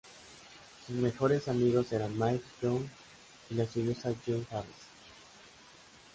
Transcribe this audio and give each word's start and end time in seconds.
Sus 0.87 0.95
mejores 0.95 1.47
amigos 1.47 1.91
eran 1.91 2.17
Mike 2.17 2.43
Young 2.63 2.87
y 3.51 3.53
la 3.53 3.65
estudiosa 3.65 4.11
Jane 4.25 4.47
Harris. 4.49 4.65